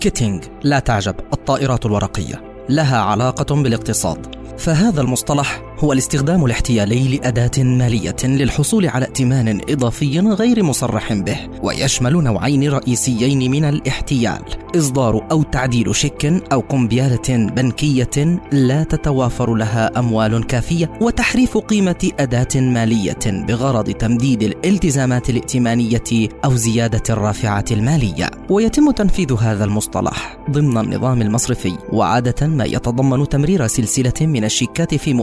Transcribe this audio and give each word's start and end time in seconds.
كيتينج 0.00 0.44
لا 0.62 0.78
تعجب 0.78 1.14
الطائرات 1.32 1.86
الورقية 1.86 2.42
لها 2.68 2.98
علاقة 2.98 3.62
بالاقتصاد. 3.62 4.36
فهذا 4.58 5.00
المصطلح 5.00 5.65
هو 5.78 5.92
الاستخدام 5.92 6.44
الاحتيالي 6.44 7.16
لأداة 7.16 7.64
مالية 7.64 8.16
للحصول 8.24 8.86
على 8.86 9.04
ائتمان 9.04 9.60
إضافي 9.68 10.20
غير 10.20 10.62
مصرح 10.62 11.12
به 11.12 11.38
ويشمل 11.62 12.12
نوعين 12.12 12.70
رئيسيين 12.70 13.50
من 13.50 13.64
الاحتيال 13.64 14.42
إصدار 14.76 15.26
أو 15.30 15.42
تعديل 15.42 15.96
شيك 15.96 16.24
أو 16.52 16.60
قنبيالة 16.60 17.46
بنكية 17.50 18.40
لا 18.52 18.82
تتوافر 18.82 19.54
لها 19.54 19.98
أموال 19.98 20.46
كافية 20.46 20.90
وتحريف 21.00 21.58
قيمة 21.58 22.10
أداة 22.20 22.60
مالية 22.60 23.18
بغرض 23.26 23.90
تمديد 23.90 24.42
الالتزامات 24.42 25.30
الائتمانية 25.30 26.28
أو 26.44 26.56
زيادة 26.56 27.02
الرافعات 27.10 27.72
المالية. 27.72 28.30
ويتم 28.50 28.90
تنفيذ 28.90 29.32
هذا 29.32 29.64
المصطلح 29.64 30.38
ضمن 30.50 30.78
النظام 30.78 31.22
المصرفي 31.22 31.72
وعادة 31.92 32.46
ما 32.46 32.64
يتضمن 32.64 33.28
تمرير 33.28 33.66
سلسلة 33.66 34.12
من 34.20 34.44
الشيكات 34.44 34.94
في 34.94 35.14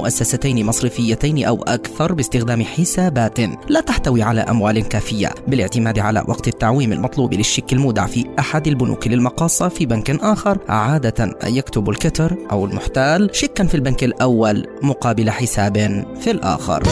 مؤسستين 0.43 0.65
مصرفيتين 0.65 1.45
أو 1.45 1.63
أكثر 1.63 2.13
باستخدام 2.13 2.63
حسابات 2.63 3.39
لا 3.69 3.81
تحتوي 3.81 4.23
على 4.23 4.41
أموال 4.41 4.87
كافية 4.87 5.29
بالاعتماد 5.47 5.99
على 5.99 6.23
وقت 6.27 6.47
التعويم 6.47 6.93
المطلوب 6.93 7.33
للشيك 7.33 7.73
المودع 7.73 8.05
في 8.05 8.25
أحد 8.39 8.67
البنوك 8.67 9.07
للمقاصة 9.07 9.69
في 9.69 9.85
بنك 9.85 10.09
آخر 10.09 10.57
عادة 10.69 11.37
يكتب 11.43 11.89
الكتر 11.89 12.37
أو 12.51 12.65
المحتال 12.65 13.29
شيكا 13.33 13.63
في 13.63 13.75
البنك 13.75 14.03
الأول 14.03 14.67
مقابل 14.81 15.31
حساب 15.31 16.05
في 16.19 16.31
الآخر. 16.31 16.83